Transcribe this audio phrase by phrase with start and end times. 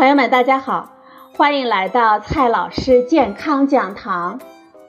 [0.00, 0.88] 朋友们，大家好，
[1.36, 4.40] 欢迎来到蔡老师健康讲堂，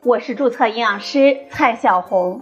[0.04, 2.40] 我是注册营养师蔡小红。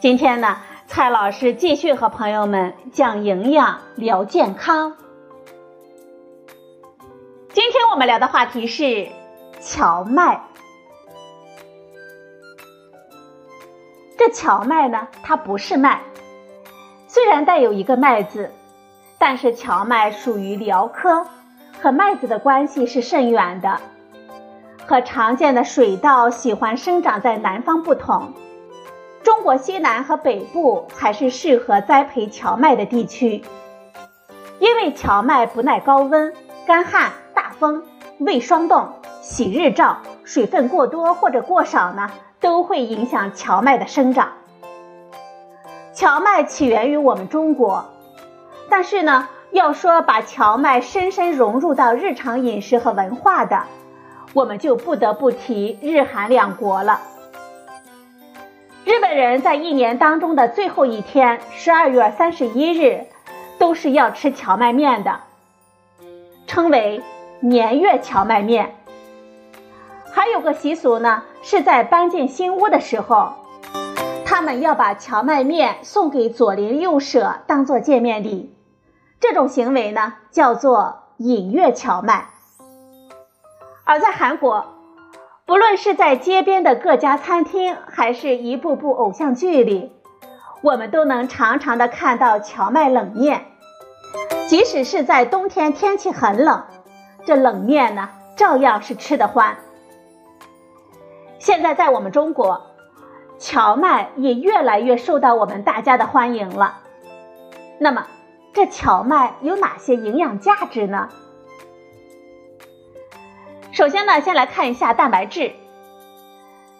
[0.00, 0.56] 今天呢，
[0.86, 4.96] 蔡老师继续和朋友们讲营养、聊健康。
[7.52, 9.08] 今天我们聊的话题是
[9.60, 10.44] 荞麦。
[14.16, 16.00] 这荞麦呢，它不是麦，
[17.06, 18.50] 虽然带有一个麦字，
[19.18, 21.26] 但是荞麦属于蓼科。
[21.82, 23.80] 和麦子的关系是甚远的，
[24.86, 28.34] 和常见的水稻喜欢生长在南方不同，
[29.24, 33.42] 中国西南和北部才是适合栽培荞麦的地区。
[34.60, 36.32] 因为荞麦不耐高温、
[36.68, 37.82] 干旱、大风、
[38.20, 38.88] 未霜冻、
[39.20, 42.08] 喜日照、水分过多或者过少呢，
[42.38, 44.28] 都会影响荞麦的生长。
[45.92, 47.84] 荞麦起源于我们中国，
[48.70, 49.28] 但是呢。
[49.52, 53.64] 要说把荞麦深深融入到日常饮食和文化的，
[54.32, 57.00] 我们就不得不提日韩两国了。
[58.86, 63.04] 日本人在一年当中的最后一天，十二月三十一日，
[63.58, 65.20] 都是要吃荞麦面的，
[66.46, 67.02] 称为
[67.40, 68.74] 年月荞麦面。
[70.10, 73.34] 还有个习俗呢，是在搬进新屋的时候，
[74.24, 78.54] 他们要把荞麦面送给左邻右舍，当做见面礼。
[79.22, 82.30] 这种行为呢，叫做引月荞麦。
[83.84, 84.66] 而在韩国，
[85.46, 89.92] 不论是在街边的各家餐厅，还是一部部偶像剧里，
[90.60, 93.46] 我们都能常常的看到荞麦冷面。
[94.48, 96.64] 即使是在冬天天气很冷，
[97.24, 99.56] 这冷面呢，照样是吃得欢。
[101.38, 102.60] 现在在我们中国，
[103.38, 106.80] 荞麦也越来越受到我们大家的欢迎了。
[107.78, 108.06] 那么，
[108.52, 111.08] 这荞麦有哪些营养价值呢？
[113.72, 115.52] 首先呢，先来看一下蛋白质。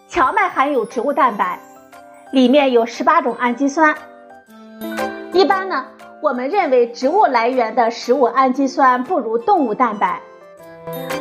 [0.07, 1.59] 荞麦含有植物蛋白，
[2.31, 3.95] 里面有十八种氨基酸。
[5.31, 5.87] 一般呢，
[6.21, 10.21] 我们认为植物来源的食物氨基酸不如动物蛋白，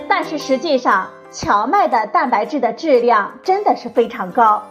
[0.07, 4.63] 但是实际上，荞麦的蛋白质的质量真的是非常高，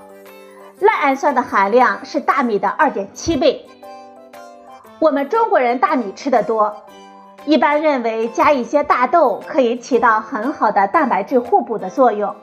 [0.79, 3.65] 赖氨酸的含量是大米的二点七倍。
[5.01, 6.85] 我们中国人大米吃的多，
[7.47, 12.35] 一般认为加一些大豆可以起到很好的蛋白质互补的作用。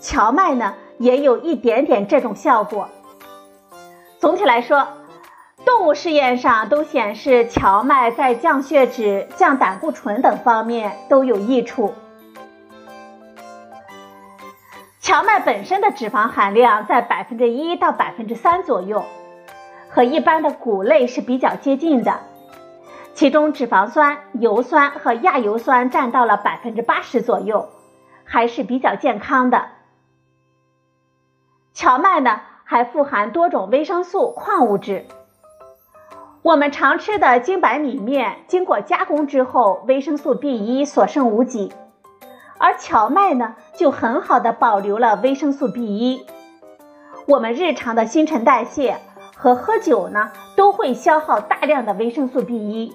[0.00, 2.88] 荞麦呢也有一点点这种效果。
[4.18, 4.88] 总体来说，
[5.66, 11.92] 动物试验上都显示荞麦在降血脂、降胆固醇等方面都有益处。
[15.02, 19.04] 荞麦本身的脂肪含量在百分之一到百分之三左右。
[19.98, 22.20] 和一般的谷类是比较接近的，
[23.14, 27.68] 其中脂肪酸、油酸和亚油酸占到了百分之八十左右，
[28.22, 29.66] 还是比较健康的。
[31.74, 35.04] 荞麦呢还富含多种维生素、矿物质。
[36.42, 41.72] 我们常吃的精白米面经过加工之后，维生素 B 一所剩无几，
[42.58, 46.24] 而荞麦呢就很好的保留了维生素 B 一。
[47.26, 49.00] 我们日常的新陈代谢。
[49.40, 52.92] 和喝酒呢，都会消耗大量的维生素 B 一，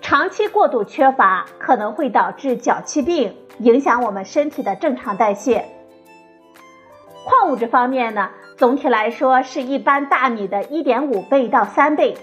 [0.00, 5.64] 长期过度缺乏可能会导致脚气病，影响我们身体的正常代谢。
[7.26, 12.16] 矿物质方面呢，总体来说是一般大米的一点五倍到三倍，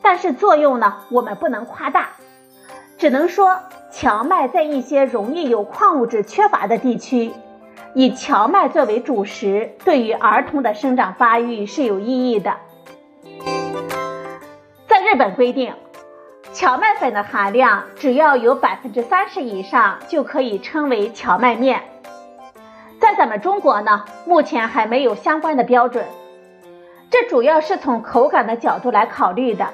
[0.00, 2.08] 但是作用呢，我们不能夸大，
[2.96, 3.58] 只能说
[3.90, 7.32] 荞麦在一些容易有矿物质缺乏的地区。
[7.94, 12.56] 以荞麦作为主食，对于儿童的生长发育是有意义的。
[14.86, 15.74] 在日本规定，
[16.52, 21.82] 荞麦粉的含量只要有百分之三十以上，就可以称为荞麦面。
[23.00, 26.04] 在咱们中国呢，目前还没有相关的标准，
[27.10, 29.68] 这主要是从口感的角度来考虑的。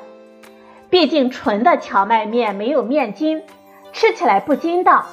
[0.88, 3.42] 毕竟纯的荞麦面没有面筋，
[3.92, 5.04] 吃起来不筋道。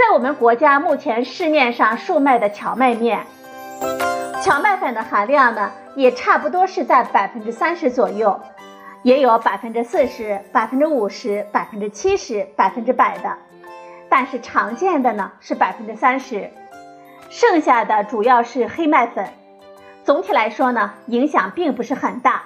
[0.00, 3.26] 在我们国家目前市面上售卖的荞麦面，
[4.42, 8.40] 荞麦粉的含量呢，也差不多是在百分之三十左右，
[9.02, 13.36] 也有百分之四十、百分之五十、百分之七十、百分之百的，
[14.08, 16.50] 但是常见的呢是百分之三十，
[17.28, 19.28] 剩下的主要是黑麦粉。
[20.02, 22.44] 总体来说呢，影响并不是很大。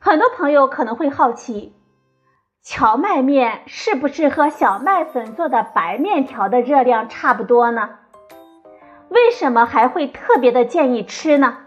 [0.00, 1.72] 很多朋友可能会好奇。
[2.68, 7.90] 荞麦面是不是和小麦粉做的白面条的热量差不多呢？
[9.08, 11.58] 为什么还会特别的建议吃呢？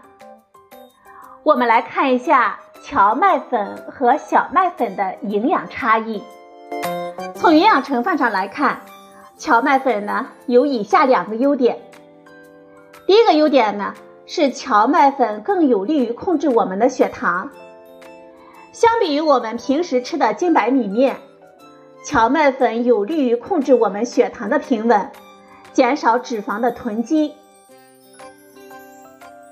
[1.42, 6.22] 我们来看一下荞麦粉和小麦粉的营养差异。
[7.34, 8.80] 从营养成分上来看，
[9.38, 11.78] 荞麦粉呢有以下两个优点。
[13.06, 13.94] 第一个优点呢
[14.26, 17.50] 是荞麦粉更有利于控制我们的血糖。
[18.72, 21.16] 相比于我们平时吃的精白米面，
[22.04, 25.10] 荞麦粉有利于控制我们血糖的平稳，
[25.72, 27.34] 减少脂肪的囤积。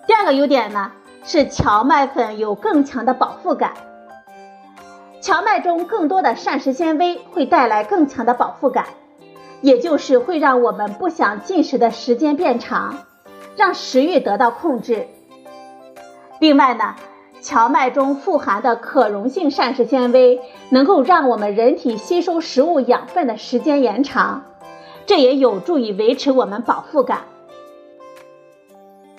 [0.07, 0.93] 第二个优点呢
[1.25, 3.73] 是荞麦粉有更强的饱腹感。
[5.21, 8.87] 荞麦中更多的膳食纤维会带来更强的饱腹感，
[9.61, 13.05] 也就是会让我们不想进食的时间变长，
[13.57, 15.09] 让食欲得到控制。
[16.39, 16.95] 另外呢，
[17.41, 20.41] 荞麦中富含的可溶性膳食纤维
[20.71, 24.45] 能够让我们人体吸收食物养分的时间延长，
[25.07, 27.21] 这也有助于维持我们饱腹感。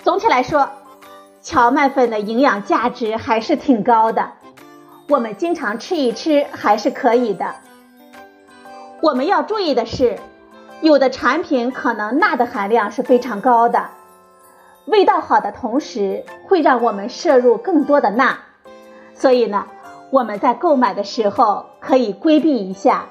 [0.02, 0.70] 总体来说，
[1.40, 4.32] 荞麦粉的营养价值还是挺高的。
[5.08, 7.54] 我们经常吃一吃还是可以的。
[9.00, 10.18] 我们要注意的是，
[10.82, 13.88] 有的产品可能钠的含量是非常高的，
[14.86, 18.38] 味道好的同时会让我们摄入更多的钠，
[19.14, 19.66] 所以呢，
[20.10, 23.06] 我们在购买的时候可以规避一下，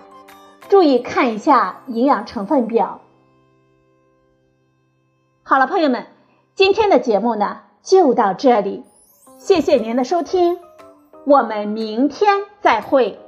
[0.68, 3.02] 注意看一下营养成分表。
[5.44, 6.06] 好了，朋友们，
[6.54, 8.84] 今天的节目呢就到这里，
[9.38, 10.60] 谢谢您的收听。
[11.26, 13.20] 我们明天再会。